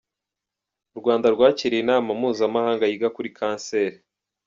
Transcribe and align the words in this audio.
U 0.95 0.97
Rwanda 0.99 1.27
rwakiriye 1.35 1.81
inama 1.83 2.09
mpuzamahanga 2.19 2.83
yiga 2.91 3.09
kuri 3.15 3.29
kanseri. 3.37 3.97